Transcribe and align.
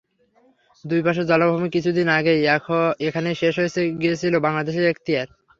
দুই 0.85 1.01
পাশে 1.03 1.21
জলাভূমি, 1.25 1.67
কিছুদিন 1.75 2.07
আগেই 2.17 2.41
এখানেই 3.07 3.35
শেষ 3.41 3.53
হয়ে 3.59 3.71
গিয়েছিল 4.01 4.33
বাংলাদেশের 4.45 4.85
এখতিয়ার। 4.91 5.27